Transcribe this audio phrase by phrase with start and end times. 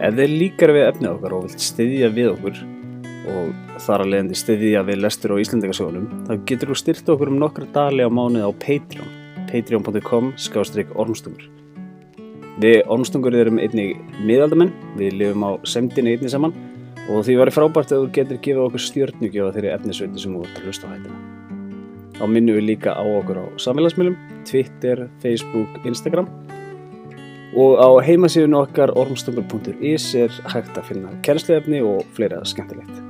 [0.00, 2.60] Ef þið líkar við efnið okkar og vilt styðja við okkur
[3.28, 7.40] og þar að leiðandi styðja við lestur á Íslandingasögunum, þá getur þú styrt okkur um
[7.42, 9.10] nokkra dali á mánuði á Patreon,
[9.50, 11.44] patreon.com skástrík ormstungur.
[12.64, 16.56] Við ormstungur erum einnig miðaldamenn, við lifum á semdini einnig saman
[17.10, 20.62] og því væri frábært að þú getur gefið okkur stjórnugjöfa þeirri efnisveiti sem þú ert
[20.62, 21.20] að hlusta á hættina.
[22.16, 24.16] Þá minnum við líka á okkur á samfélagsmiðlum,
[24.48, 26.32] Twitter, Facebook, Instagram
[27.58, 33.02] og á heimasíðun okkar ormstungur.is er hægt að finna kærnsleifni og fleira skemmtilegt.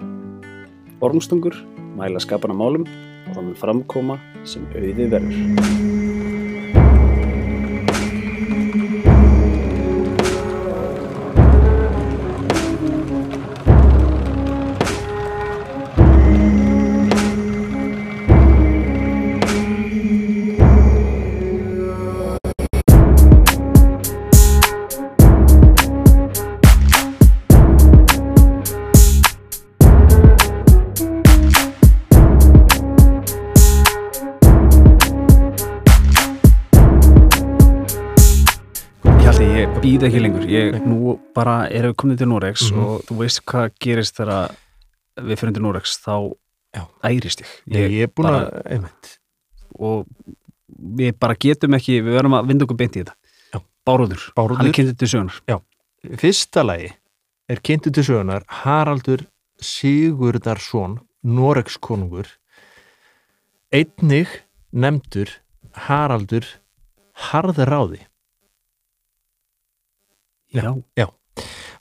[1.04, 1.56] Ormstungur
[1.98, 2.88] mæla skapana málum
[3.30, 6.29] og mun framkoma sem auði verður.
[40.50, 42.84] Ég nú bara erum við komin til Norex Mhm.
[42.84, 44.54] og þú veist hvað gerist þegar
[45.20, 46.34] við fyrir til Norex þá
[46.74, 46.84] Já.
[47.04, 49.18] ærist ég Ég, ég er búin bara- að, einmitt
[49.78, 50.06] og
[50.98, 53.14] við bara getum ekki við verðum að vinda okkur beint í þetta
[53.54, 53.60] Já.
[53.86, 54.56] Bárúður, Bárður.
[54.56, 55.60] hann er kynntið til sögunar
[56.16, 56.92] Fyrsta lagi
[57.48, 59.26] er kynntu til sögunar Haraldur
[59.60, 62.26] Sigurdarsson Noregs konungur
[63.72, 64.28] einnig
[64.72, 65.28] nefndur
[65.86, 66.46] Haraldur
[67.30, 68.06] Harðráði
[70.98, 71.06] Já,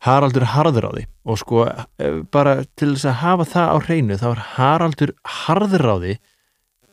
[0.06, 4.44] Haraldur Harðráði og sko eh, bara til þess að hafa það á hreinu þá er
[4.56, 6.14] Haraldur Harðráði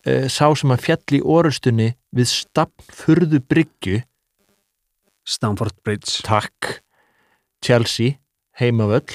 [0.06, 4.00] uh, sá sem að fjall í orustunni við stafnfurðu bryggju.
[5.26, 6.22] Stamford Bridge.
[6.26, 6.80] Takk.
[7.64, 8.18] Chelsea
[8.60, 9.10] heimavöll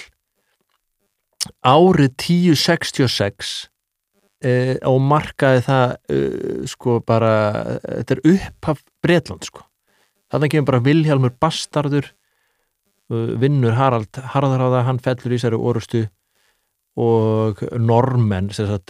[1.65, 3.51] árið 1066
[4.45, 7.33] uh, og markaði það uh, sko bara
[7.83, 9.65] þetta er upphaf Bretland sko.
[10.31, 12.11] Þannig kemur bara Vilhjálmur Bastardur
[13.11, 16.05] vinnur Harald Harðaráða, hann fellur í sér orustu
[16.99, 18.89] og normenn uh,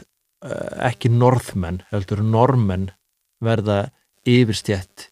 [0.90, 2.90] ekki norðmenn heldur normenn
[3.42, 3.92] verða
[4.26, 5.10] yfirstjætt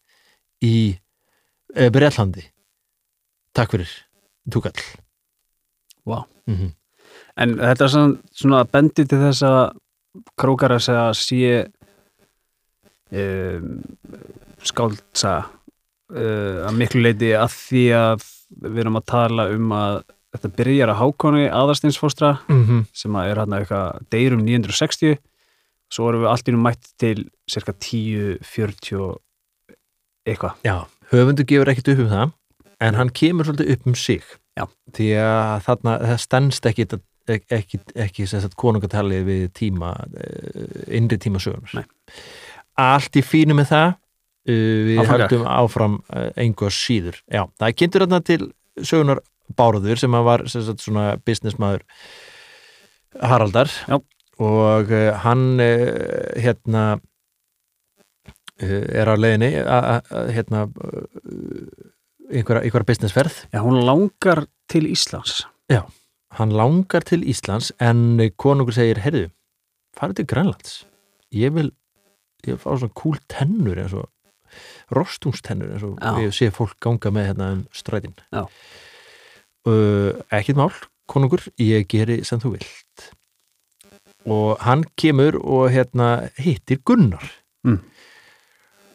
[0.66, 0.98] í
[1.76, 2.46] uh, Bretlandi.
[3.54, 3.94] Takk fyrir,
[4.52, 4.78] túkall
[6.06, 6.26] Vá.
[6.48, 6.76] mm
[7.40, 9.62] En þetta er svona, svona bendi til þess að
[10.38, 11.52] krókar að segja sé
[13.16, 13.78] um,
[14.60, 20.02] skáldsa uh, að miklu leiti að því að við erum að tala um að
[20.34, 22.86] þetta byrjar að hákoni aðarsteinsfóstra -hmm.
[22.94, 25.18] sem að er hann eitthvað deyrum 960
[25.90, 29.22] svo erum við allt í nú mætt til cirka 10, 40 og
[30.28, 32.32] eitthvað Já, höfundu gefur ekkit upp um það
[32.80, 34.24] en hann kemur svolítið upp um sig
[34.58, 34.66] Já.
[34.94, 36.86] því að þarna það stendst ekki,
[37.30, 41.86] ekki, ekki, ekki konungatalið við tíma eh, innri tíma sögunar Nei.
[42.78, 43.90] allt í fínu með það
[44.48, 47.20] við Áfram höldum áfram uh, engu að síður.
[47.32, 48.40] Já, það kynntur þarna til
[48.80, 49.20] sögunar
[49.58, 51.82] Bárður sem var sem sagt, svona businessmaður
[53.20, 53.72] Haraldar.
[53.90, 53.98] Já.
[54.40, 54.92] og
[55.26, 55.60] hann
[56.40, 56.84] hérna
[58.62, 61.04] uh, er á að- hérna uh,
[62.30, 63.42] einhverja, einhverja businessferð.
[63.52, 65.44] Já, hún langar til Íslands.
[66.38, 69.32] Hann langar til Íslands en konungur segir, heyrðu
[69.98, 70.76] farið til Grænlands.
[71.34, 71.72] Ég vil,
[72.46, 74.06] ég fá svona kúl tennur eins og
[74.96, 76.14] rostungstennur eins og Já.
[76.26, 78.46] ég sé fólk ganga með hérna um strætin Já.
[79.68, 80.74] uh, ekkert mál
[81.10, 83.08] konungur, ég geri sem þú vilt
[84.30, 87.24] og hann kemur og hérna hittir Gunnar
[87.60, 87.82] Mm.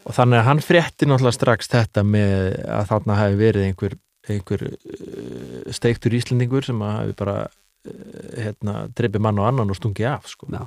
[0.08, 3.96] og þannig að hann frétti náttúrulega strax þetta með að þarna hafi verið einhver,
[4.32, 9.76] einhver uh, steiktur íslendingur sem að hafi bara uh, hérna, dreipið mann og annan og
[9.76, 10.48] stungi af sko.
[10.48, 10.64] Já.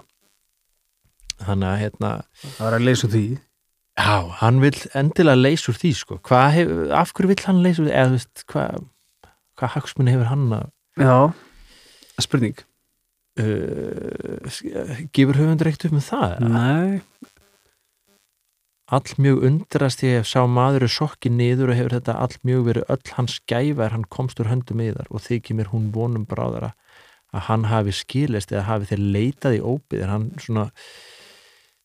[1.41, 2.11] þannig að hérna
[2.43, 3.23] það var að leysa því
[3.97, 6.19] já, hann vil endilega leysa úr því sko.
[6.30, 7.96] Hef, af hverju vill hann leysa úr því?
[7.97, 8.88] Eða þú veist, hvað
[9.58, 10.67] hvað hagsmunni hefur hann að
[10.97, 11.17] Já,
[12.22, 12.58] spurning.
[13.38, 14.49] Uh,
[15.14, 16.38] gefur höfundur ekkert upp með það?
[16.49, 17.02] Nei,
[18.88, 22.64] all mjög undrast ég ef sá maður er sokki niður og hefur þetta all mjög
[22.70, 26.26] verið öll hans gæfa er hann komst úr höndum yðar og þykir mér hún vonum
[26.29, 26.72] bráðara
[27.35, 30.70] að hann hafi skilist eða hafi þeir leitað í óbyðir hann svona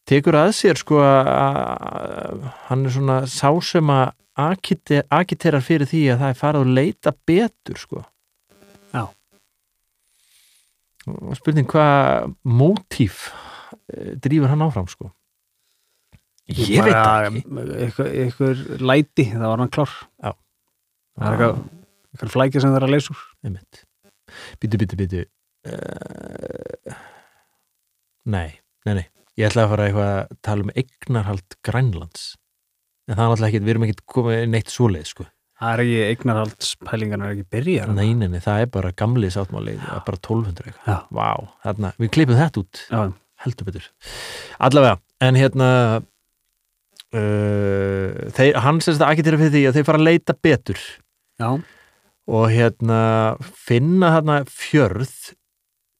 [0.08, 4.12] tekur að sér sko að hann er svona sá sem að
[5.12, 8.04] agiterar fyrir því að það er farið að leita betur sko.
[8.92, 9.04] Já.
[11.08, 13.26] og spurning hvað mótíf
[13.92, 15.10] eh, drífur hann áfram sko?
[16.52, 17.44] Ég veit ekki.
[17.78, 19.94] eitthvað, eitthvað læti, það var hann klár.
[20.18, 20.32] Já.
[21.16, 21.62] það er eitthvað
[22.12, 23.16] eitthvað flækja sem það er að leysa
[24.62, 25.18] Býtu, býtu, býtu
[25.68, 26.94] uh,
[28.32, 28.48] Nei,
[28.86, 29.06] nei, nei
[29.40, 32.24] Ég ætla að fara eitthvað að tala um eignarhald Grænlands.
[33.08, 35.26] En það er alltaf ekki, við erum ekki komið neitt svoleið sko.
[35.62, 39.76] Það er ekki eignarhaldspælingan er ekki byrjar Nei, nei, nei, það er bara gamli sáttmáli
[39.78, 41.04] það er bara 1200 eitthvað.
[41.14, 41.28] Vá,
[41.66, 42.80] þarna, við klippum þetta út.
[42.88, 43.02] Já,
[43.44, 43.86] heldur betur.
[44.68, 44.96] Allavega,
[45.28, 45.68] en hérna
[47.14, 50.82] uh, þeir, hann sem þetta agitera fyrir því að þeir fara að leita betur.
[51.42, 51.50] Já,
[52.32, 53.00] og hérna
[53.66, 55.32] finna hérna fjörð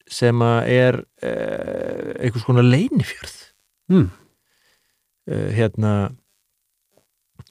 [0.09, 3.37] sem er uh, einhvers konar leinifjörð
[3.91, 4.09] mm.
[5.31, 5.93] uh, hérna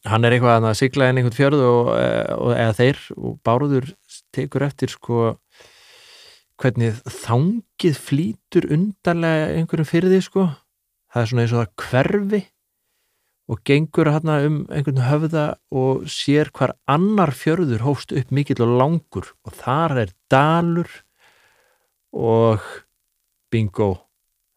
[0.08, 3.92] hann er eitthvað að sigla inn einhvern fjörð og, uh, og eða þeir og Bárður
[4.34, 5.32] tekur eftir sko
[6.62, 10.48] hvernig þangið flýtur undarlega einhverjum fyrir því sko.
[11.12, 12.42] Það er svona eins og það hverfi
[13.52, 18.76] og gengur hérna um einhvern höfða og sér hvar annar fjörður hófst upp mikill og
[18.80, 20.92] langur og þar er dalur
[22.12, 22.64] og
[23.52, 23.90] bingo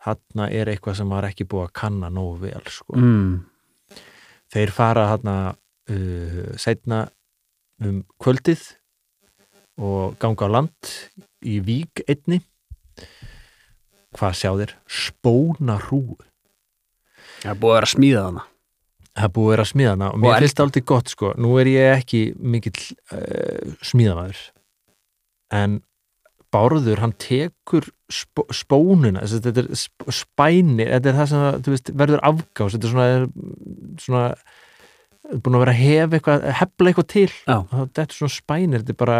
[0.05, 2.95] hérna er eitthvað sem var ekki búið að kanna nógu vel sko.
[2.95, 3.45] Mm.
[4.53, 5.37] þeir fara hérna
[5.91, 7.05] uh, setna
[7.83, 8.61] um kvöldið
[9.81, 10.91] og ganga á land
[11.43, 12.39] í vík einni.
[14.15, 14.77] Hvað sjá þeir?
[14.87, 16.15] Spóna hrúu
[17.41, 18.43] Það er búið að vera að smíða hana.
[19.15, 21.31] Það er búið að vera að smíða hana og mér finnst það aldrei gott sko.
[21.39, 22.21] Nú er ég ekki
[22.55, 22.79] mikill
[23.13, 24.39] uh, smíðamaður.
[25.55, 25.75] En
[26.55, 31.73] Bárður, hann tekur spó, spónuna, þess að þetta er sp- spæni, þetta er það sem
[31.73, 37.09] veist, verður afgás, þetta er svona, er svona búin að vera hef eitthvað, hefla eitthvað
[37.11, 37.57] til Já.
[37.73, 39.19] þetta er svona spænir, þetta er bara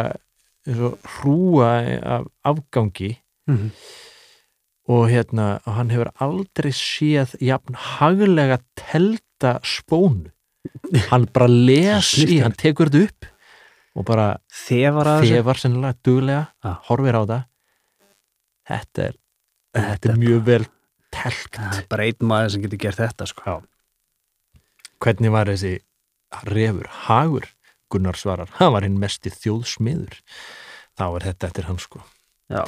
[0.66, 1.72] hrúa
[2.16, 3.12] af afgangi
[3.50, 3.68] mm.
[4.90, 10.32] og hérna, og hann hefur aldrei séð jafn haglega telta spónu
[11.12, 12.44] hann bara les í, Snyrtilegt.
[12.46, 13.32] hann tekur þetta upp
[13.96, 15.36] og bara Þefar að þessu?
[15.40, 16.72] þefar sennilega duglega, Já.
[16.90, 17.44] horfir á það.
[18.66, 19.14] Þetta er
[19.76, 20.66] þetta Þetta er mjög vel
[21.16, 23.56] telkt Það er bara einn maður sem getur gert þetta sko.
[25.04, 25.74] hvernig var þessi
[26.50, 27.46] refur, hagur
[27.94, 30.16] Gunnar svarar, hann var hinn mesti þjóðsmiður.
[30.98, 32.00] Þá er þetta eftir hann sko.
[32.50, 32.64] Já.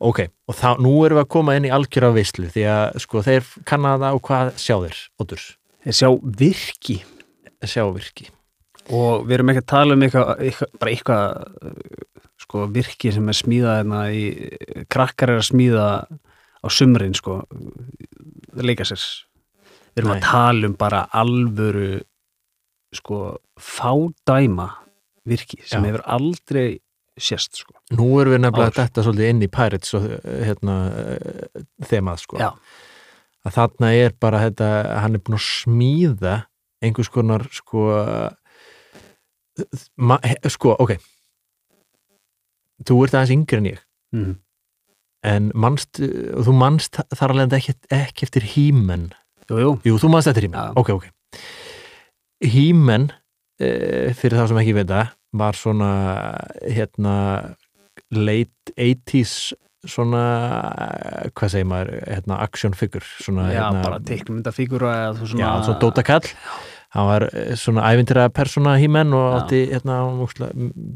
[0.00, 3.22] ok, og þá, nú erum við að koma inn í algjöra veislu því að sko
[3.26, 5.42] þeir kannaða og hvað sjá þeir, Otur,
[5.82, 6.08] Þeir sjá
[6.38, 6.96] virki.
[7.66, 8.30] Sjá virki
[8.90, 11.24] og við erum ekki að tala um eitthvað, eitthvað bara eitthvað
[11.70, 14.24] uh, sko, virki sem er smíðað hérna í,
[14.90, 15.88] krakkar er að smíða
[16.60, 17.40] á sumrin sko,
[18.60, 19.00] leika sér
[19.94, 20.18] við erum Nei.
[20.18, 21.90] að tala um bara alvöru
[22.94, 24.68] sko, fádæma
[25.28, 25.90] virki sem Já.
[25.90, 26.80] hefur aldrei
[27.20, 27.74] sést sko.
[27.92, 28.78] nú erum við nefnilega Ár.
[28.78, 32.50] þetta svolítið inn í Pirates og hérna eh, þemað sko Já.
[33.44, 34.70] að þarna er bara þetta,
[35.04, 36.36] hann er búin að smíða
[36.80, 37.86] einhvers konar sko
[39.96, 40.18] ma,
[40.48, 40.96] sko, ok.
[42.88, 43.82] Þú ert aðeins yngri en ég.
[44.10, 44.38] Mm.
[45.20, 49.10] en manst, og þú manst þar alveg ekki, ekki eftir hímen.
[49.50, 50.72] Jú, jú, jú, þú manst eftir hímen, Já.
[50.80, 51.40] ok, ok.
[52.40, 53.10] Hímen
[53.60, 53.70] e,
[54.16, 55.02] fyrir þá sem ekki veita
[55.36, 55.90] var svona
[56.64, 57.16] hérna
[58.10, 59.52] late 80s
[59.88, 60.24] svona
[61.36, 64.00] hvað segir maður, hérna action figure svona, já, hérna, bara
[65.00, 66.26] já, svona svona Dóta Kall
[66.94, 70.32] hann var eh, svona ævintýra persóna hímen og átti hérna hann var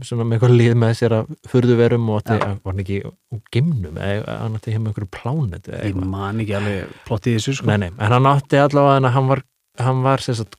[0.07, 4.01] svona með eitthvað lið með sér að furðuverum og átti, var hann ekki úr gimnum
[4.03, 7.71] eða hann átti heim með einhverju plánet ég man ekki alveg plottið þessu sko.
[7.71, 9.45] nei, nei, en hann átti allavega en hann var,
[9.83, 10.59] hann var sagt,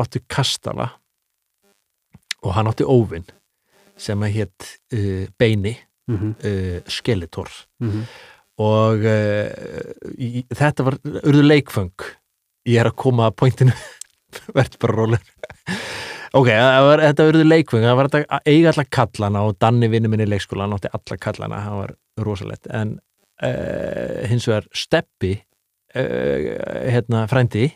[0.00, 0.88] átti kastala
[2.40, 3.28] og hann átti óvin
[4.00, 5.74] sem að hétt uh, beini
[6.08, 6.34] mm -hmm.
[6.40, 7.50] uh, skeletor.
[7.84, 8.04] Mm
[8.60, 9.48] og uh,
[10.20, 12.06] í, þetta var urðu leikföng.
[12.68, 13.72] Ég er að koma að pointinu
[14.56, 15.22] verð bara rólur
[16.36, 16.48] ok,
[16.86, 20.26] var, þetta urðu leikföng það var þetta að eiga alla kallana og Danni vinnu minni
[20.28, 22.68] í leikskóla, hann átti alla kallana það var rosalegt.
[22.70, 22.96] En
[23.42, 26.50] uh, hins vegar Steppi uh,
[26.86, 27.70] hérna frændi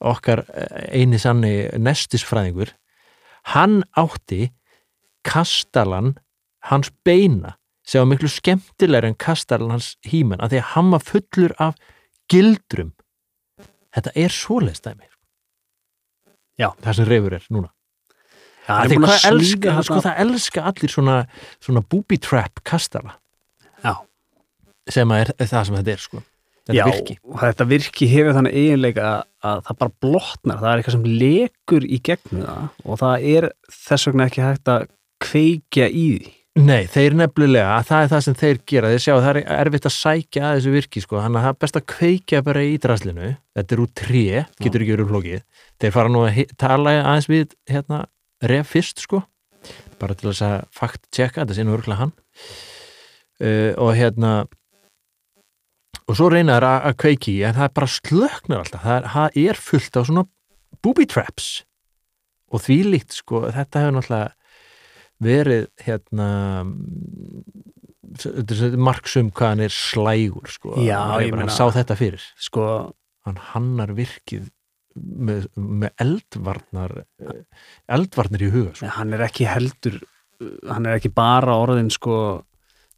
[0.00, 2.70] okkar eh, eini sanni nestisfræðingur
[3.52, 4.46] hann átti
[5.28, 6.14] kastalan
[6.70, 11.04] hans beina sem var miklu skemmtilegur en kastalan hans hímen af því að hann var
[11.04, 11.76] fullur af
[12.32, 12.94] gildrum.
[13.92, 15.09] Þetta er svoleiðs dæmi
[16.60, 16.68] Já.
[16.84, 17.70] það sem reyfur er núna
[18.68, 21.14] Já, því er hvað elska, sko, það elska allir svona,
[21.64, 23.16] svona booby trap kastala
[23.82, 23.94] Já.
[24.90, 26.22] sem er, er það sem þetta er sko.
[26.68, 30.82] þetta Já, virki þetta virki hefur þannig eiginleika að, að það bara blotnar, það er
[30.82, 33.48] eitthvað sem lekur í gegnum það og það er
[33.80, 34.86] þess vegna ekki hægt að
[35.20, 36.34] kveikja í því.
[36.58, 38.88] Nei, þeir nefnilega, það er það sem þeir gera.
[38.90, 41.60] Þeir sjá, það er erfitt að sækja að þessu virki sko, þannig að það er
[41.62, 44.24] best að kveikja bara í draslinu, þetta er úr tré
[44.58, 45.44] getur ekki verið flókið,
[45.78, 48.00] þeir fara nú að tala aðeins við hérna,
[48.50, 49.22] ref fyrst sko.
[50.00, 52.16] Bara til að fakt tjekka þetta sinni örgulega hann.
[53.40, 54.32] Uh, og hérna
[56.10, 58.82] og svo reynar að, að kveiki en það er bara slöknar alltaf.
[58.82, 60.26] Það er, það er fullt á svona
[60.82, 61.48] booby traps.
[62.50, 64.39] Og því líkt sko, þetta hefur náttúrulega
[65.20, 66.28] verið hérna
[68.80, 72.94] marksum hvað hann er slægur sko, Já, hann, ég hann meina- sá þetta fyrir sko,
[73.26, 74.48] hann hannar virkið
[74.98, 76.94] með, með eldvarnar
[77.88, 78.86] eldvarnir í huga sko.
[78.96, 80.00] hann er ekki heldur
[80.68, 82.42] hann er ekki bara orðin sko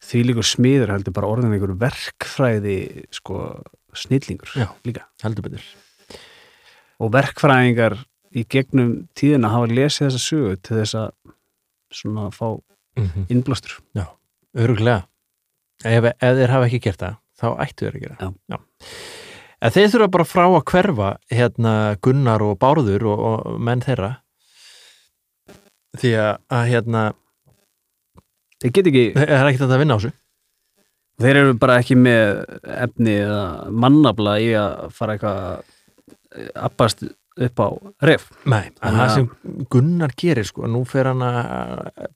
[0.03, 3.63] því líkur smiður heldur bara orðin einhver verkfræði sko
[3.95, 4.71] snillingur Já.
[4.87, 5.63] líka heldur betur
[7.03, 7.99] og verkfræðingar
[8.33, 11.11] í gegnum tíðina hafa lesið þessa sögu til þess að
[11.93, 13.27] svona fá mm -hmm.
[13.29, 13.79] innblástur
[14.55, 15.07] öruglega
[15.85, 18.59] ef, ef þeir hafa ekki gert það þá ættu þeir að gera Já.
[19.63, 21.73] En þeir þurfa bara frá að hverfa hérna
[22.03, 24.17] Gunnar og Bárður og, og menn þeirra.
[26.01, 27.03] Því að, að hérna
[28.59, 30.13] þeir get ekki, það er ekkert að vinna á þessu.
[31.23, 33.43] Þeir eru bara ekki með efni eða
[33.85, 37.69] mannabla í að fara eitthvað að appast upp á
[38.09, 38.27] ref.
[38.43, 39.29] Nei, en það að- sem
[39.71, 42.09] Gunnar gerir sko, nú fer hann að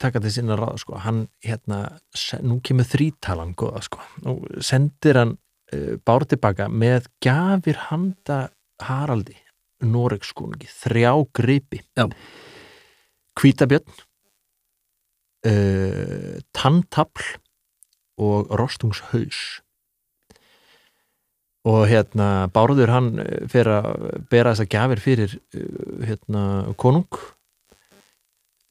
[0.00, 1.80] taka til sinna ráð sko, hann hérna,
[2.44, 5.36] nú kemur þrítalan góða sko, nú sendir hann
[5.72, 8.46] uh, bár tilbaka með gjafir handa
[8.82, 9.36] Haraldi
[9.86, 11.82] Noregskonungi, þrjá gripi.
[11.96, 12.08] Já.
[13.36, 13.98] hvítabjörn
[15.48, 17.36] uh, tantafl
[18.16, 19.60] og rostungshaus
[21.66, 23.90] og hérna Bárður hann eh, fer að
[24.30, 26.42] bera þessa gjafir fyrir uh, hérna
[26.78, 27.20] konung.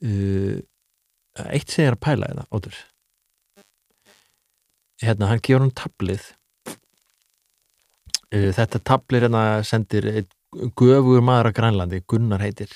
[0.06, 0.60] Uh,
[1.50, 2.76] eitt sem ég er að pæla þetta ótur
[5.04, 6.28] hérna hann gefur hann tablið
[8.32, 10.30] þetta tablið hérna sendir einn
[10.76, 12.72] göfugur maður á Grænlandi Gunnar heitir.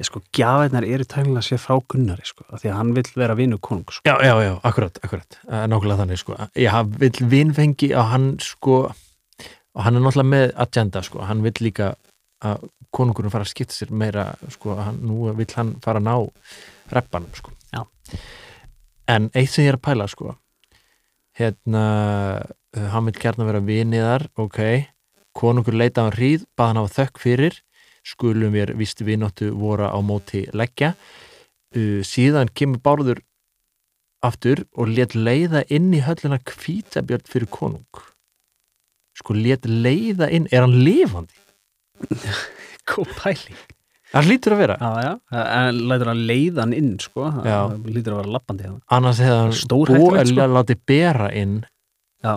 [0.00, 3.36] Ég sko, gjafirnar eru tæmlega sér frá Gunnari sko, af því að hann vill vera
[3.38, 4.02] vinnu konung sko.
[4.04, 5.38] já, já, já, akkurat, akkurat.
[5.48, 6.36] Nákvæmlega þannig sko.
[6.58, 8.82] Ég vill vinfengi að hann sko
[9.74, 11.22] og hann er náttúrulega með agenda sko.
[11.24, 11.94] Hann vill líka
[12.44, 16.16] að konungurinn fara að skipta sér meira sko, hann, nú vill hann fara að ná
[16.92, 17.54] reppanum sko.
[17.72, 17.86] Já.
[19.08, 20.34] en eitt sem ég er að pæla sko
[21.38, 21.84] hérna
[22.76, 24.60] uh, hann vill gert vera viniðar ok,
[25.36, 27.60] konungur leita á hann hríð bað hann hafa þökk fyrir.
[28.02, 30.94] Skulum við víst vinóttu voru á móti leggja.
[31.72, 33.22] Uh, síðan kemur bárður
[34.22, 38.11] aftur og let leiða inn í höllina kvítabjörn fyrir konung
[39.22, 40.48] sko let leiða inn.
[40.52, 41.38] Er hann lifandi?
[42.92, 43.60] góð pæling.
[44.12, 44.74] Hann lítur að vera.
[44.76, 49.38] Já, já, en lætur hann leiðan inn sko, hann lítur að vera lappandi annars hefði
[49.38, 50.34] hann Stórhættulegt, sko.
[50.36, 51.54] búið að láti bera inn.
[52.20, 52.34] Já.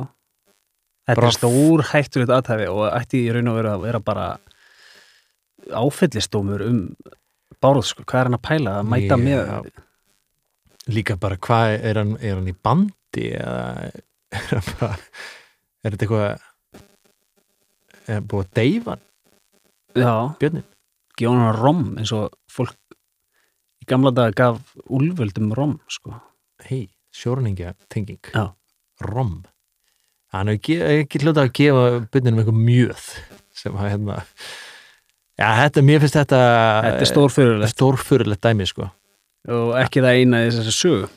[1.06, 4.30] Þetta Bara er stór hættulegt aðtæfi og ætti í raun og veru að vera bara
[5.76, 6.80] áfellistómur um
[7.62, 8.78] báruð sko, hvað er hann að pæla?
[8.80, 9.22] Að mæta Já.
[9.26, 14.98] með líka bara hvað er hann, er hann í bandi eða er hann bara
[15.86, 16.48] er þetta eitthvað
[18.08, 18.98] er búið að deyfa
[19.96, 20.66] björnin
[21.24, 22.76] hann rom eins og fólk
[23.82, 26.16] í gamla dag gaf úlvöldum rom sko.
[26.66, 28.54] hei, sjórningja tenging Já.
[29.02, 29.44] rom.
[30.34, 33.06] Hann hefur ekki hljóta að gefa björninum eitthvað mjöð
[33.56, 34.18] sem að hérna
[35.40, 36.42] já, þetta, mér finnst þetta
[36.90, 38.90] þetta er stórfyrirlegt stórfyrirlegt dæmi sko.
[39.46, 41.10] Og ekki það eina í þessari sögu.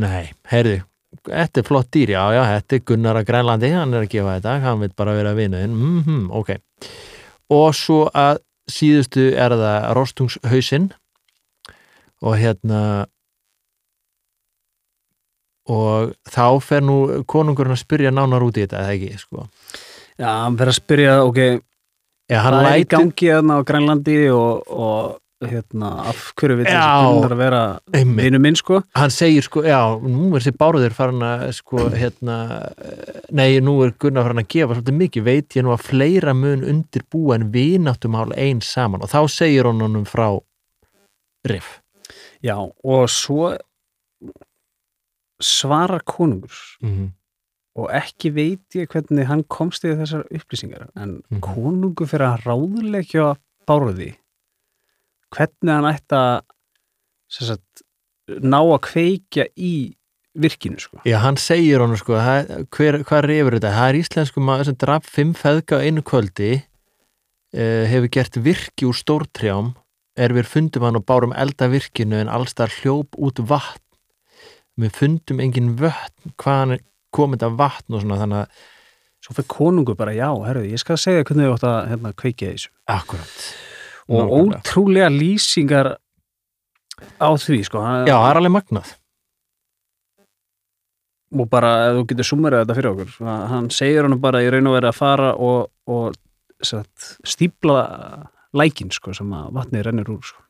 [0.00, 0.82] Nei, heyrðu,
[1.26, 4.36] þetta er flott dýr, já, já, þetta er Gunnar að Grænlandi, hann er að gefa
[4.38, 6.52] þetta, hann vil bara vera vinuðinn, mhm, mm ok.
[7.50, 10.90] Og svo að síðustu er það rostungshausinn
[12.22, 12.82] og hérna
[15.70, 19.48] og þá fer nú konungurinn að spyrja nánar út í þetta, eða ekki, sko.
[20.18, 21.42] já, hann verður að spyrja, ok
[22.30, 26.66] Já, hann það er í gangi þarna á Grænlandi og, og hérna, af hverju við
[26.68, 27.60] Gunnar að vera
[27.94, 32.36] vinu minn sko hann segir sko, já, nú er þessi báruður farin að, sko, hérna,
[33.32, 36.64] nei, nú er Gunnar farin að gefa svolítið mikið, veit ég nú að fleira mun
[36.64, 40.28] undirbúa en vináttumál eins saman og þá segir hann honum frá
[41.48, 41.80] riff.
[42.44, 43.56] já, og svo
[45.40, 47.10] svarar konungur Mm -hmm.
[47.76, 51.40] og ekki veit ég hvernig hann komst í þessar upplýsingar en Mhm.
[51.40, 54.16] konungur fyrir að ráðleggja báruði
[55.34, 56.42] hvernig hann ætti að
[58.40, 59.74] ná að kveikja í
[60.38, 61.00] virkinu sko.
[61.08, 62.16] Já, hann segir honum sko,
[62.74, 63.74] hver, hvað rifur þetta?
[63.76, 66.50] Það er íslensku maður sem draf fimm feðga á einu kvöldi,
[67.56, 69.72] uh, hefur gert virki úr stórtrjám,
[70.20, 73.82] er við fundum hann og bárum elda virkinu en allstar hljóp út vatn.
[74.80, 76.84] Við fundum engin vötn, hvaðan er
[77.14, 78.62] komið þetta vatn og svona, þannig að
[79.20, 82.54] svo fyrir konungur bara, já, herru, ég skal segja hvernig þið átt að hérna, kveikja
[82.54, 83.42] þessu Akkurat.
[84.10, 85.94] Og ótrúlega lýsingar
[87.20, 87.82] á því sko.
[87.84, 88.92] Hann, Já, það er alveg magnað.
[91.30, 94.50] Og bara ef þú getur summerað þetta fyrir okkur að hann segir hann bara í
[94.50, 96.16] raun og verið að fara og, og
[96.66, 97.82] satt, stípla
[98.58, 100.42] lækin sko sem að vatnið rennir úr sko.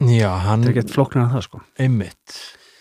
[0.00, 1.60] Já, hann þetta er ekkert flóknar en það sko.
[1.78, 2.40] Einmitt.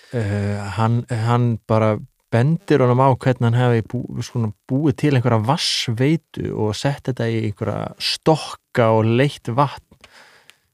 [0.09, 1.99] Uh, hann, hann bara
[2.33, 7.27] bendir honum á hvernig hann hefði bú, svona, búið til einhverja vassveitu og sett þetta
[7.29, 9.88] í einhverja stokka og leitt vatn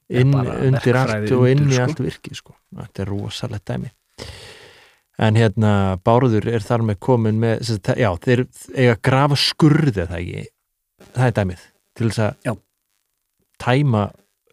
[0.10, 1.84] inn, undir allt og inn í sko.
[1.84, 2.56] allt virki sko.
[2.76, 3.90] þetta er rosalegt dæmi
[5.18, 5.72] en hérna
[6.04, 8.46] Bárður er þar með komin með sagt, já, þeir
[8.76, 10.46] eiga að grafa skurði það ekki,
[11.16, 11.62] það er dæmið
[11.96, 12.52] til þess Já.
[12.52, 12.58] að
[13.64, 14.04] tæma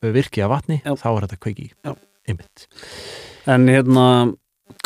[0.02, 0.94] virki af vatni, Já.
[0.94, 1.94] þá er þetta kveiki Já.
[2.28, 2.66] einmitt
[3.50, 4.06] en hérna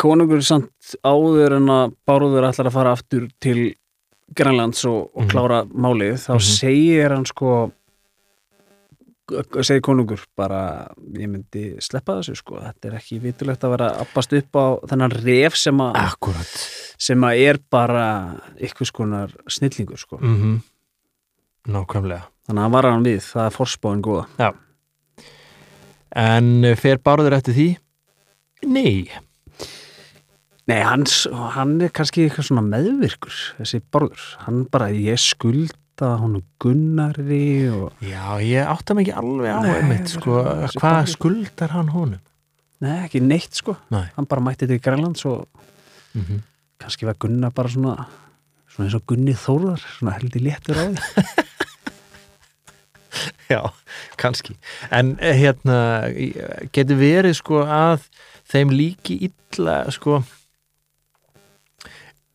[0.01, 3.75] konungur samt áður en að Bárður ætlar að fara aftur til
[4.35, 5.29] Grænlands og, og Mhm.
[5.31, 6.39] klára málið þá Mhm.
[6.43, 7.71] segir hann sko
[9.61, 12.61] segir konungur bara ég myndi sleppa þessu sko.
[12.63, 16.55] Þetta er ekki vitulegt að vera að abbast upp á þennan ref sem að Akkurat
[17.07, 18.07] sem að er bara
[18.63, 20.21] ykkur skonar snillingur sko.
[20.21, 20.57] Mm
[21.67, 22.29] Nákvæmlega.
[22.47, 24.51] Þannig að hann var hann við, það er forspáin góða.
[26.15, 27.65] En fer Bárður eftir því?
[28.71, 29.09] Nei.
[30.67, 35.19] Nei, hans, hann er kannski eitthvað svona meðvirkur þessi Bárður, hann bara ég
[35.97, 40.43] skulda honum Gunnari og Já, ég átta mig ekki alveg á einmitt sko,
[40.77, 42.21] hvað skuldar hann honum?
[42.79, 43.73] Nei, ekki neitt sko.
[43.89, 44.05] Nei.
[44.15, 45.47] Hann bara mætti til Grænlands og
[46.13, 46.41] mm -hmm.
[46.79, 48.05] kannski var Gunnar bara svona
[48.69, 50.97] svona eins og Gunni Þórðar svona heldur léttur á því.
[53.49, 53.71] Já,
[54.17, 54.55] kannski.
[54.91, 56.11] En eh, hérna,
[56.71, 58.01] getur verið sko að
[58.45, 60.23] þeim líki illa sko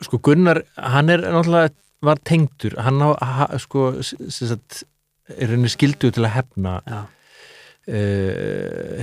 [0.01, 1.71] sko Gunnar, hann er náttúrulega
[2.03, 4.83] var tengdur, hann á ha, sko, sagt
[5.33, 7.05] er henni skildu til að hefna uh,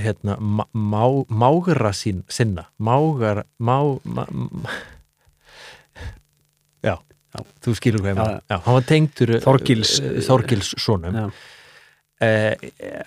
[0.04, 4.26] hérna, má, má, mágra sín, sinna mágar má, má,
[6.84, 6.96] já,
[7.34, 8.20] já, þú skilur hvað ég
[8.52, 11.32] já, hann var tengdur eh, Þorgils- Þorgils sonum.
[12.20, 12.52] Uh,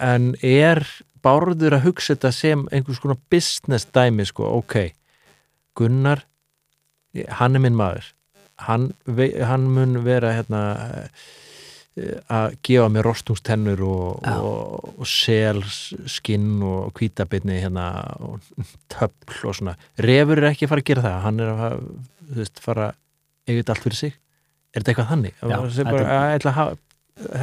[0.02, 0.82] en er
[1.24, 4.90] Bárður að hugsa þetta sem einhvers konar business dæmi sko, ok.
[5.78, 6.26] Gunnar
[7.40, 8.10] hann er minn maður
[8.68, 8.92] hann,
[9.48, 10.62] hann mun vera hérna
[11.04, 11.08] eh,
[12.34, 14.38] að gefa mér rostungstennur og, Já.
[14.42, 17.86] og, og selskinn og hvítabitni hérna
[18.20, 18.40] og
[18.90, 21.76] töfl og svona refur er ekki að fara að gera það hann er að
[22.40, 22.92] veist, fara
[23.48, 24.14] eigið allt fyrir sig
[24.74, 25.36] er þetta eitthvað þannig?
[25.38, 26.78] Já, Sem bara, þetta- að,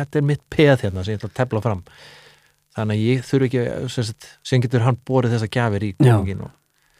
[0.01, 1.85] þetta er mitt peð hérna sem ég ætla að tefla fram
[2.75, 6.03] þannig að ég þurfi ekki sem, getur hann borið þessa gjafir í Já.
[6.11, 6.57] konungin og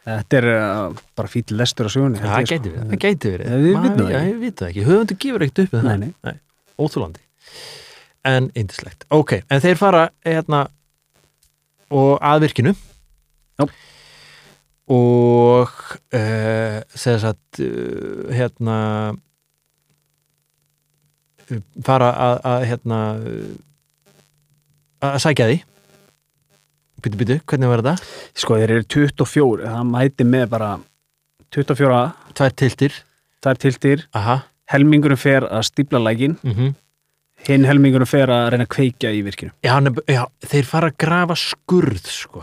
[0.07, 2.75] þetta er uh, bara fýll lestur á sögunni það ég, gæti sko.
[2.77, 3.55] verið, það gæti verið.
[3.65, 4.31] Við vitum það já, ekki.
[4.31, 5.89] ég veit það ekki, höfundu gefur ekkert upp með
[6.25, 6.43] það,
[6.81, 7.27] óþúlandi
[8.31, 10.67] en indislegt, ok en þeir fara hérna
[11.91, 12.75] og að virkinu.
[13.61, 13.67] Já.
[14.91, 15.73] og
[16.17, 18.77] uh, segja satt uh, hérna
[21.51, 23.51] uh, fara að, að hérna uh,
[25.11, 25.59] að sækja því
[27.03, 28.13] byttu, byttu, hvernig var þetta?
[28.35, 30.71] sko þeir eru 24, það mæti með bara
[31.51, 32.01] 24,
[32.35, 33.03] Tvær tiltir,
[33.47, 36.77] er tiltir aha helmingurinn fer að stípla lækin mm
[37.49, 39.73] hinn helmingurinn fer að reyna að kveikja í virkinu Já,
[40.13, 42.43] já, þeir fara að grafa skurð sko.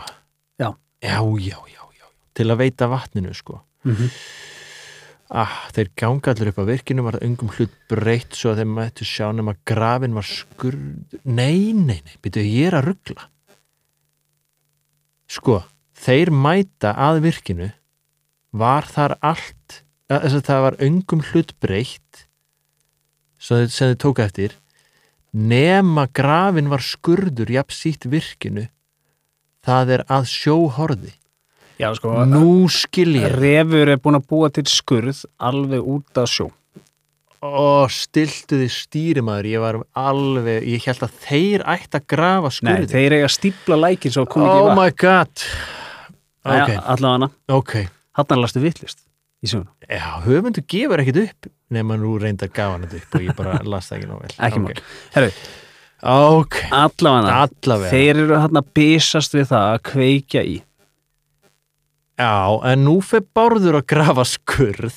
[0.58, 0.72] Já.
[0.98, 3.60] já, já, já, já til að veita vatninu sko.
[3.84, 4.10] mm -hmm.
[5.30, 8.70] ah, þeir ganga allir upp á virkinu var það ungum hlut breytt svo að þeir
[8.74, 13.30] mættu sjá nema grafin var skurð nei, nei, nei, byrju, ég er að ruggla
[15.28, 15.60] sko
[15.98, 17.68] þeir mæta að virkinu
[18.56, 22.24] var þar allt þess að það var ungum hlut breytt
[23.38, 24.56] sem þeir tóka eftir
[25.32, 28.68] nema grafin var skurður jafn sítt virkinu
[29.64, 31.12] það er að sjóhorði
[31.78, 33.28] já sko nú skil ég.
[33.36, 36.48] refur er búin að búa til skurð alveg út af sjó
[37.46, 39.48] og stiltu þið stýrimaður.
[39.52, 43.34] Ég var alveg, ég held að þeir ætti að grafa Nei, skurði þeir eiga að
[43.36, 44.80] stípla lækin svo kom ekki oh í vatn.
[44.80, 45.44] my god.
[46.48, 47.74] Jæja, ok, allavega ok.
[48.18, 49.04] Hann lastu vittlist
[49.44, 53.14] í söguna já, höfundu gefur ekkit upp nema nú reynda að gafa hann þetta upp
[53.20, 54.32] og ég bara las það ekki nóg vel.
[54.48, 54.64] Ekki Ok.
[54.64, 54.86] mál.
[55.14, 55.28] Herru,
[56.08, 57.36] allavega.
[57.44, 57.90] Allavega.
[57.92, 60.56] Þeir eru hann að bysast við það að kveikja í.
[62.18, 62.32] Já,
[62.72, 64.96] en nú fer Bárður að grafa skurð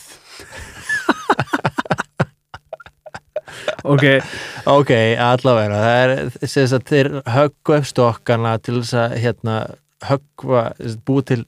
[3.93, 4.05] ok,
[4.71, 4.91] ok,
[5.27, 5.79] allavega.
[5.85, 9.57] Það er þess að þeir höggva upp stokkana til þess að hérna,
[10.07, 10.63] höggva,
[11.07, 11.41] búið til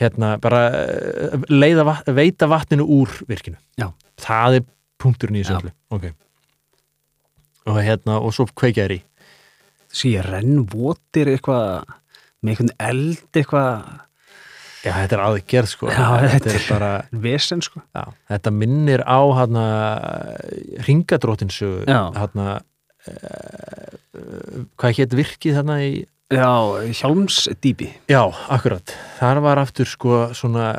[0.00, 3.58] hérna, bara eh, leiða, veita vatninu úr virkinu.
[3.80, 3.90] Já.
[4.20, 4.66] það er
[5.02, 6.08] punkturinn í söflu ok.
[7.66, 9.02] Og hérna, og svo kveikja þér í.
[10.06, 11.86] Ég renn votir eitthvað
[12.44, 13.86] með einhvern eld eitthvað
[14.86, 16.90] Já, þetta er aðgerð sko Já, þetta þetta er bara
[17.26, 19.66] vesen sko já, þetta minnir á hana
[20.86, 22.02] ringadrótinsögu Já.
[22.16, 22.48] hana
[23.10, 23.96] uh,
[24.78, 25.90] hvað hétt virkið þarna í
[26.26, 28.90] Já, hjálmsdýpi Já, akkurat.
[29.20, 30.72] Þar var aftur sko svona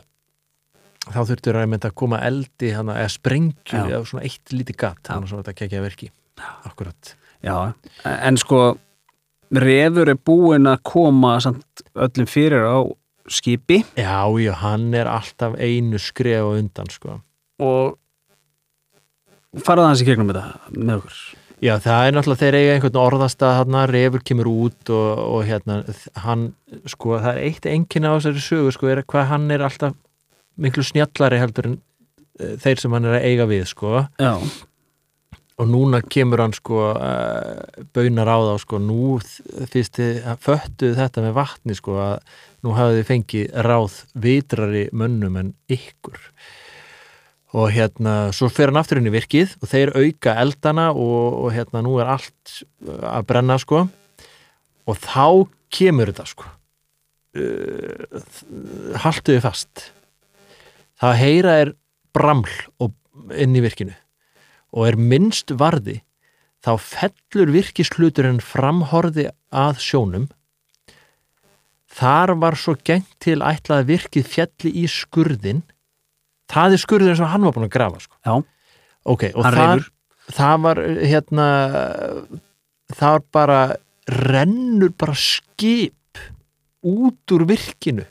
[1.07, 5.31] þá þurftur að að koma eldi hana, eða sprengju eða svona eitt lítið gatt þannig
[5.31, 6.09] að þetta kekja verki.
[6.67, 7.13] Akkurat.
[7.45, 7.55] Já,
[8.03, 8.61] en sko
[9.55, 12.83] refur er búinn að koma samt öllum fyrir á
[13.31, 13.81] skipi.
[13.99, 17.21] Já, já, hann er alltaf einu skref á undan sko.
[17.59, 17.97] og
[19.63, 21.19] farað hans í gegnum þetta með okkur.
[21.57, 25.79] Já, það er náttúrulega þeir eiga einhvern orðastað hann refur kemur út og, og hérna
[26.21, 26.43] hann,
[26.85, 29.95] sko, það er eitt enginna á þessari sögu, sko, er hvað hann er alltaf
[30.61, 31.79] miklu snjallari heldur en
[32.37, 34.03] eh, þeir sem hann er að eiga við, sko.
[34.21, 34.35] Já,
[35.57, 39.17] og núna kemur hann sko uh, baunar á þá sko nú
[39.71, 45.39] fyrst þið föttuð þetta með vatni sko að nú hafið þið fengið ráð vitrari mönnum
[45.41, 46.19] en ykkur.
[47.57, 51.51] Og hérna svo fer hann aftur inn í virkið og þeir auka eldana og, og
[51.55, 53.87] hérna nú er allt að brenna sko.
[54.87, 56.51] Og þá kemur þetta sko.
[57.37, 58.21] Uh,
[59.01, 59.87] haltuði fast.
[61.01, 61.77] Það heyra er
[62.13, 62.45] braml
[63.33, 63.97] inn í virkinu
[64.73, 66.01] og er minnst varði
[66.65, 70.27] þá fellur virkisluturinn framhorði að sjónum.
[71.87, 75.63] Þar var svo gengt til ætlað að virkið fjalli í skurðin
[76.51, 78.15] það er skurðin sem hann var búin að grafa sko.
[78.23, 78.35] já,
[79.05, 79.89] ok, og hann refur
[80.37, 81.47] það var hérna
[82.91, 83.59] það var bara
[84.07, 86.21] rennur bara skip
[86.87, 88.05] út úr virkinu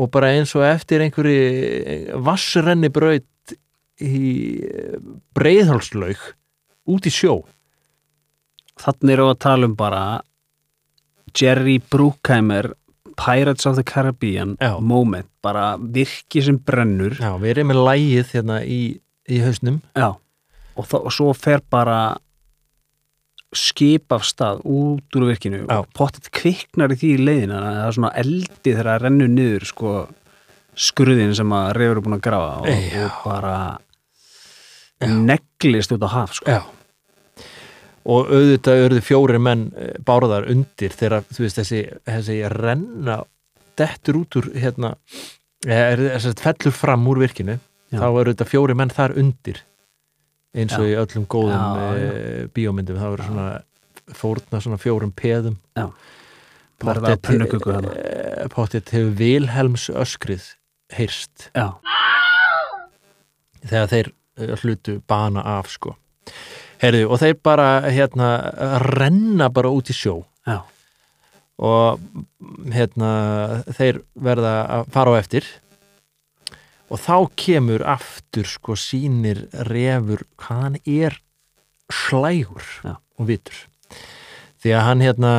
[0.00, 3.26] og bara eins og eftir einhverju vassrenni braut
[4.02, 4.64] í
[5.38, 6.22] breiðhalslaug
[6.90, 7.42] út í sjó
[8.82, 10.00] Þannig erum við að tala um bara
[11.38, 12.72] Jerry Bruckheimer
[13.14, 14.80] Pirates of the Caribbean Já.
[14.82, 18.80] moment, bara virki sem brennur Já, við erum með lægið hérna í,
[19.30, 20.08] í hausnum Já,
[20.74, 22.00] og, þa- og svo fer bara
[23.54, 25.78] skip af stað út úr virkinu Já.
[25.78, 29.02] og pottet kviknar í því í leiðina þannig að það er svona eldi þegar það
[29.06, 29.92] rennur niður sko
[30.74, 33.54] skurðin sem að reyfur er búin að grafa og, og bara.
[35.02, 36.56] Neglist út á haf sko.
[38.04, 43.22] Og auðvitað auðvitað fjóri menn eh, bárðar undir þegar veist þessi, þessi renna
[43.78, 44.94] dettur út úr hérna
[45.64, 47.58] er, er, er, fellur fram úr virkinu.
[47.94, 48.00] Já.
[48.00, 49.60] þá eru þetta fjóri menn þar undir
[50.54, 50.90] eins og Já.
[50.90, 52.98] í öllum góðum Já, e, bíómyndum.
[52.98, 53.48] Þá eru svona
[54.14, 55.56] fórna svona fjórum peðum.
[57.94, 60.50] Eh, pottet hefur Vilhelms öskrið
[60.94, 61.48] heyrst.
[61.54, 61.78] Já,
[63.64, 65.94] þegar þeir eh, hlutu bana af sko.
[66.82, 68.30] Heyrðu, og þeir bara hérna
[68.82, 70.22] renna bara út í sjó.
[70.46, 70.60] Já,
[71.62, 72.00] og
[72.74, 73.10] hérna
[73.76, 75.46] þeir verða að fara á eftir.
[76.92, 81.16] Og þá kemur aftur sko sínir refur hann er
[81.90, 82.98] slægur Já.
[83.18, 83.56] og vitur.
[84.60, 85.32] Því að hann hérna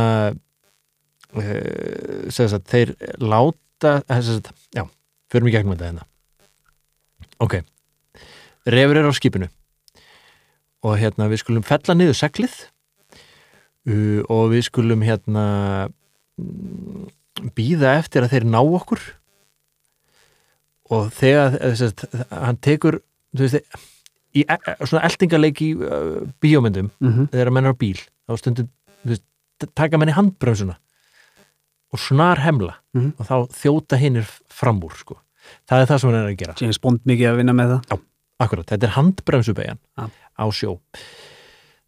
[1.36, 4.84] uh, sagt, þeir láta eh, sem sagt, já,
[5.32, 6.10] fyrir mig gegnum þetta hérna.
[7.44, 7.60] Ok
[8.66, 9.50] refur er á skipinu.
[10.86, 12.56] Og hérna við skulum fella niður seglið.
[13.86, 15.46] Uh, og við skulum hérna
[16.42, 17.10] mm,
[17.58, 19.02] býða eftir að þeir ná okkur.
[20.94, 23.00] Og þegar eh, sem sagt, hann tekur
[23.36, 23.78] þú veist,
[24.38, 28.36] í e- e- svona eldingaleik í uh, bíómyndum mm þegar menn er á bíl þá
[28.42, 28.68] stundum
[29.04, 29.26] þú veist,
[29.78, 30.76] taka menn í handbremsuna
[31.96, 32.76] og snar hemla.
[32.94, 33.14] Mhm.
[33.18, 35.18] og þá þjóta hinnir fram úr sko.
[35.70, 36.56] það er það sem hann er að gera.
[36.60, 38.00] James Bond mikið að vinna með það
[38.42, 40.10] Akkurat, þetta er handbremsubegjan Já.
[40.12, 40.76] á sjó.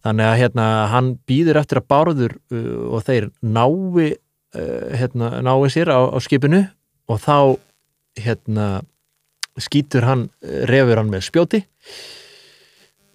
[0.06, 4.12] Þannig að hérna, hann býður eftir að bárður uh, og þeir nái,
[4.56, 6.64] uh, hérna, nái sér á, á skipinu
[7.12, 7.58] og þá
[8.22, 8.68] hérna,
[9.60, 11.66] skýtur hann, uh, refur hann með spjóti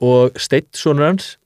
[0.02, 1.36] og steitt sonur hans,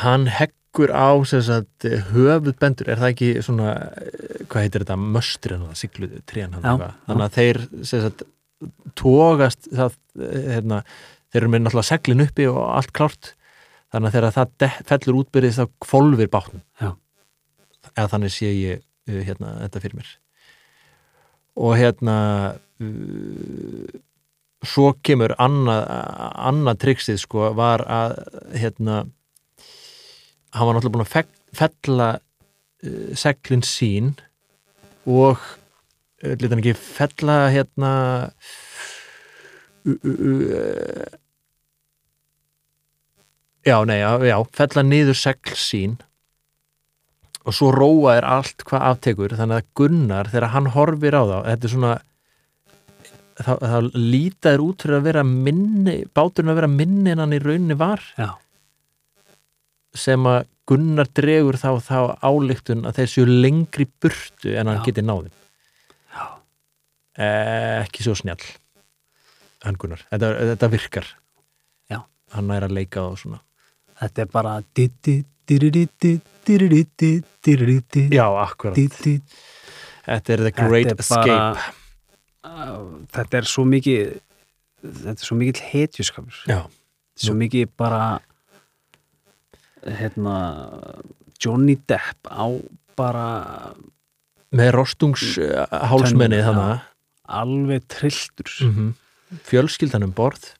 [0.00, 5.76] hann heggur á sagt, höfuðbendur, er það ekki svona, uh, hvað heitir þetta, möstri hann,
[5.76, 8.24] sigluðu, trían hann, þannig að þeir sem sagt,
[8.98, 10.82] tógast það, eh, hérna,
[11.30, 13.34] þeir eru með náttúrulega seglin uppi og allt klárt.
[13.90, 16.62] Þannig að þegar það fellur útbyrðis þá kvolfir bátnum.
[17.96, 20.10] Eða þannig sé ég uh, hérna, þetta fyrir mér.
[21.58, 22.16] Og hérna
[22.78, 23.98] uh,
[24.62, 25.86] svo kemur annað,
[26.50, 28.14] annað triksið sko var að
[28.60, 29.00] hérna
[30.54, 34.12] hann var náttúrulega búin að fe- fella uh, seglin sín
[35.08, 35.40] og
[36.20, 37.92] lítið hann ekki fella hérna
[39.88, 41.08] uh,
[43.64, 45.98] já, nei, já, já fella niður segl sín
[47.48, 51.36] og svo róa er allt hvað aftekur þannig að Gunnar þegar hann horfir á þá
[51.48, 51.94] þetta er svona
[53.40, 57.36] þá, þá líta er út fyrir að vera minni, báturinn að vera minni en hann
[57.36, 58.34] í rauninni var Já.
[59.96, 64.86] sem að Gunnar dregur þá þá álíktun að þeir séu lengri burtu en hann Já.
[64.90, 65.32] geti Já.
[67.18, 68.42] Eh, ekki svo snjall
[69.64, 71.06] hann Gunnar, þetta, þetta virkar
[71.90, 72.00] Já.
[72.36, 73.40] hann er að leika og svona
[74.00, 74.52] Þetta er bara
[78.14, 81.76] já, akkurat, þetta er The Þetta Great er Escape bara-
[82.40, 84.14] Uh, Þetta er svo mikið
[84.80, 86.62] þetta er svo mikið hetjuskapur já,
[87.20, 88.20] svo mikið bara
[89.84, 90.36] hérna
[91.36, 92.48] Johnny Depp á
[92.96, 93.26] bara
[94.56, 96.80] með rostungs uh, hálsmenni Tönn, þannig
[97.40, 98.50] alveg trilltur.
[98.60, 98.94] Mm -hmm.
[99.46, 100.54] fjölskyldan um borð.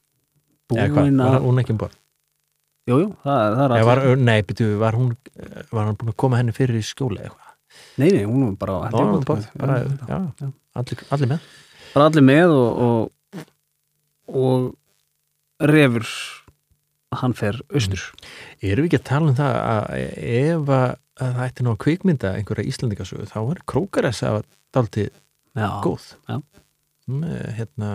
[0.70, 1.96] Búin var að hún ekki um borð?
[2.88, 3.86] Jú, jú, það, það er allir.
[3.86, 5.16] Var, nei, byrju, var hún
[5.70, 7.50] var hann búin að koma henni fyrir í skjóla eitthvað?
[8.00, 9.90] Nei, nei, hún var bara, hún var um borð, bara, já.
[10.08, 10.52] já, já.
[10.80, 11.48] allir, allir með.
[11.94, 13.10] Bara allir með og og,
[14.30, 16.06] og refur
[17.20, 18.02] hann fer austur.
[18.62, 19.86] Erum við ekki að tala um það að
[20.30, 24.42] ef að, að það ætti nú að kvikmynda einhverja Íslandingasögu, þá er Krókares að
[24.74, 25.10] dálítið
[25.56, 26.36] já, góð já.
[27.10, 27.90] með, hérna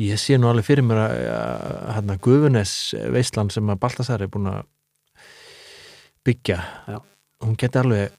[0.00, 2.72] ég sé nú alveg fyrir mér að, að hérna, Gufunes
[3.14, 4.64] veislan sem að Baltasar er búin að
[6.26, 6.98] byggja Já.
[7.42, 8.16] hún geti alveg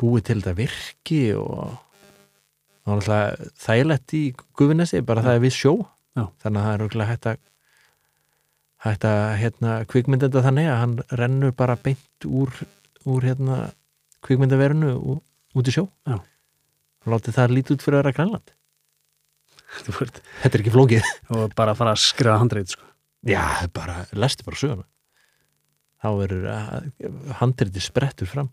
[0.00, 1.78] búið til þetta virki og
[3.62, 4.22] þægilegt í
[4.58, 5.74] Gufunesi bara það er við sjó
[6.16, 7.42] þannig að það er örugglega hægt að
[8.82, 12.50] hægt að hérna, kvikmynda þannig að hann rennur bara beint úr,
[13.06, 13.68] úr hérna,
[14.26, 16.18] kvikmyndaverinu út í sjó Já.
[17.02, 18.52] Og látið það lítið út fyrir að vera grænland
[20.42, 21.06] Þetta er ekki flókið.
[21.32, 22.84] og bara fara að skrifa handreit sko.
[23.24, 23.40] Já,
[23.72, 24.84] bara, lestu bara söguna.
[26.02, 26.90] Þá verður að-
[27.40, 28.50] handritið sprettur fram.